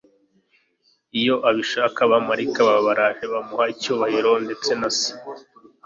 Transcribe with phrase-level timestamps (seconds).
[1.19, 5.11] Iyo abishaka, abamarayika baba baraje bakamuha icyubahiro, ndetse na Se